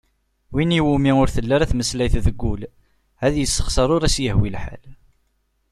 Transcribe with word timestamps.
Win 0.53 0.75
iwumi 0.79 1.11
ur 1.21 1.29
telli 1.35 1.57
tmeslayt 1.71 2.15
deg 2.25 2.37
wul, 2.43 2.61
ad 3.25 3.33
yessexser 3.37 3.89
ur 3.95 4.03
as-yehwi 4.07 4.49
lḥal. 4.55 4.85